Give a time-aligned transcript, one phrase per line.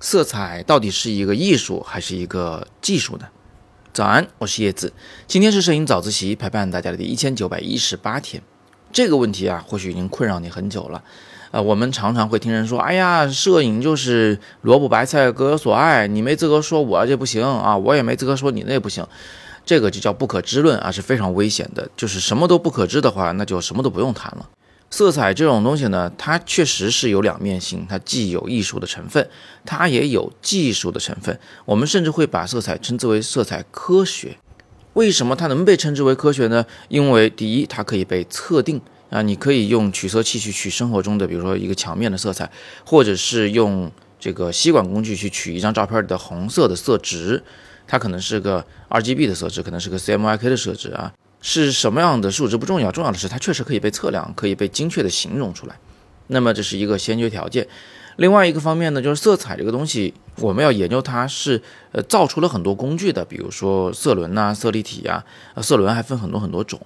[0.00, 3.26] 色彩到底是一个艺术还是一个技术呢？
[3.94, 4.92] 早安，我是叶子，
[5.26, 8.42] 今天是摄影早自习陪伴大家的第一千九百一十八天。
[8.92, 11.02] 这个问题啊，或许已经困扰你很久了。
[11.50, 19.06] 呃，我们常常会听人说：“哎呀，摄影就是萝卜白菜各有所爱，你没资格说我这不行啊，我也没资格说你那不行。”
[19.64, 21.88] 这个就叫不可知论啊，是非常危险的。
[21.96, 24.48] 就是什么都不可知的话，那就什么都不用谈了。
[24.92, 29.26] 色彩这种东西呢，它确实是有两面性，它既有艺术的成分，
[29.64, 31.40] 它也有技术的成分。
[31.64, 34.36] 我们甚至会把色彩称之为色彩科学。
[34.92, 36.66] 为什么它能被称之为科学呢？
[36.90, 42.52] 因为第一，它可以被测定啊，你可以用取色器去取生活中的，比如说一个墙面的色彩，
[42.84, 43.90] 或者是用
[44.20, 47.42] 这个吸管工具去取一张照片里的红色的色值，
[47.86, 51.10] 它可能是个 RGB 的色值，可能是个 CMYK 的色值啊。
[51.42, 55.76] 是什么样的数值不重要，重要的是它确实可以被测量，可以被精确的形容出来。
[56.28, 57.68] 那么这是一个先决条件。
[58.16, 61.60] 另外一个方面呢，就是色彩这个东西，我们要研究它是
[61.92, 65.24] 呃造出了很多工具的，比如说色轮呐、色立体呀，
[65.62, 66.78] 色轮还分很多很多种。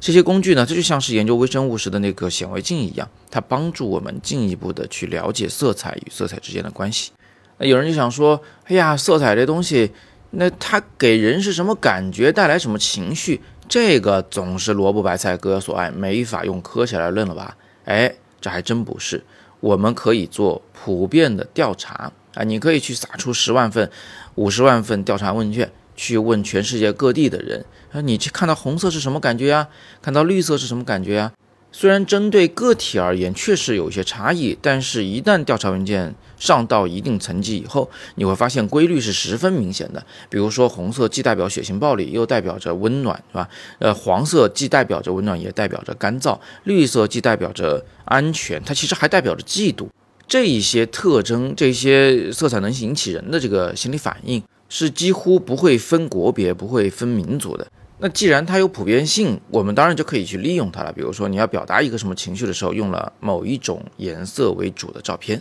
[0.00, 7.10] 这些工具呢，这就像是研究微生物时的那个显微镜一样，它帮助我们进一步的去了解色彩与色彩之间的关系。
[7.58, 9.90] 那有人就想说，哎呀，色彩这东西，
[10.32, 13.40] 那它给人是什么感觉，带来什么情绪？
[13.68, 17.56] 这个总是萝卜白菜各有所爱，没法用科学来论了吧？
[17.84, 19.24] 哎，这还真不是。
[19.60, 23.90] 我们可以做普遍的调查啊，你可以去撒出十万份、
[24.36, 29.68] 五十万份调查问卷，去问全世界各地的人啊，你去看到红色是什么感觉啊？
[30.00, 31.32] 看到绿色是什么感觉啊？
[31.72, 40.02] 虽然针对个体而言确实有一些差异，但是一旦调查文件上到一定层级以后，你会发现规律是十分明显的。
[40.30, 43.48] 比如说，红色既代表血腥暴力，又代表着温暖，是吧？
[43.78, 49.88] 呃，黄色既代表着温暖，也代表着干燥；绿色既代表着安全，它其实还代表着嫉妒。
[50.26, 57.66] 这一些特征，这些色彩能引起人的这个心理反应，是几乎不会分国别、不会分民族的。
[57.98, 60.92] 那既然它有普遍性，我们当然就可以去利用它了。
[60.92, 65.40] 比如说，你要表达一个什么情绪的时候，用了某一种颜色为主的照片。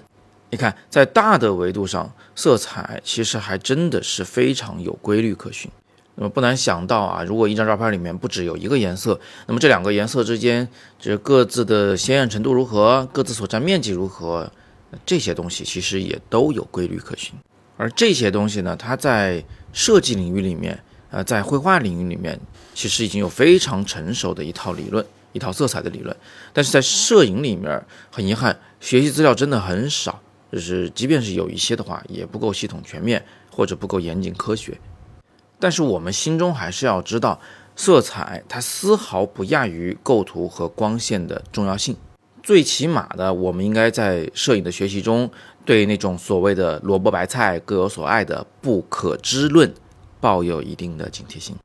[0.49, 5.69] 你看，在大的维度上，色彩其实还真的是非常有规律可循。
[6.15, 10.65] 那么不难想到啊，如果一张照片里面不只有一个颜色，那么这两个颜色之间，
[10.97, 14.49] 这各自的鲜艳程度如何，各自所占面积如何，
[15.05, 17.33] 这些东西其实也都有规律可循。
[17.75, 19.43] 而这些东西呢，它在
[19.73, 20.81] 设计领域里面。
[21.15, 22.37] 呃，在绘画领域里面，
[22.73, 26.13] 其实已经有非常成熟的一套理论，一套色彩的理论。
[26.51, 27.81] 但是在摄影里面，
[28.11, 30.19] 很遗憾，学习资料真的很少，
[30.51, 34.77] 就是即便是有一些的话，也不够系统全面，或者不够严谨科学。
[35.57, 37.39] 但是我们心中还是要知道，
[37.77, 41.95] 色彩它丝毫不亚于构图和光线的重要性。
[42.43, 45.31] 最起码的，我们应该在摄影的学习中，
[45.63, 49.73] 对那种所谓的萝卜白菜各有所爱的不可知论。
[50.19, 51.55] 抱有一定的警惕性。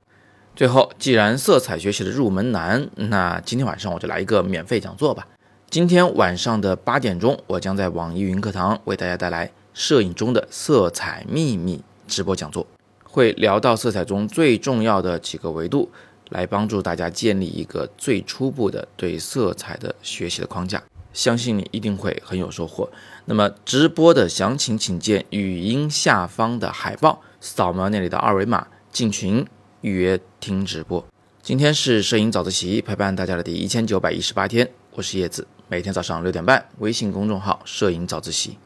[0.57, 5.27] 最后，既然色彩学习的入门难，那今天晚上我就来一个免费讲座吧。
[5.71, 12.67] 今天晚上的八点钟，我将在网易云课堂为大家带来摄影中的色彩秘密直播讲座，
[13.05, 15.89] 会聊到色彩中最重要的几个维度，
[16.31, 20.83] 来帮助大家建立一个最初步的对色彩的学习的框架。
[21.13, 22.91] 相信你一定会很有收获。
[23.25, 27.23] 那么，直播的详情请见语音下方的海报。
[27.41, 29.47] 扫描那里的二维码进群
[29.81, 31.05] 预约听直播。
[31.43, 38.59] 今天是摄影早自习陪伴大家的第一千九百一十八天，我是叶子，每天早上六点半，微信公众号“摄影早自习”，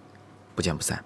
[0.56, 1.02] 不见不散。